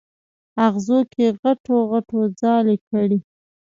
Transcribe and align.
اغزو 0.65 0.99
کې 1.13 1.25
غټو 1.41 1.75
غڼو 1.89 2.21
ځالې 2.41 2.75
کړي 2.87 3.19